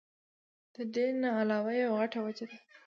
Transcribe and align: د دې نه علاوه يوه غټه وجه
د 0.75 0.75
دې 0.93 1.07
نه 1.21 1.29
علاوه 1.39 1.71
يوه 1.81 1.93
غټه 1.99 2.19
وجه 2.25 2.47